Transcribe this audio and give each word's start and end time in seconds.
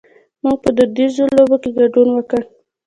مونږ 0.41 0.57
په 0.63 0.69
دودیزو 0.77 1.23
لوبو 1.37 1.55
کې 1.63 1.69
ګډون 1.79 2.09
وکړ. 2.13 2.41